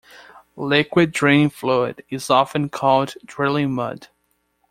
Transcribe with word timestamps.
Liquid 0.55 1.11
drilling 1.11 1.51
fluid 1.51 2.03
is 2.09 2.31
often 2.31 2.69
called 2.69 3.13
drilling 3.23 3.71
mud. 3.71 4.07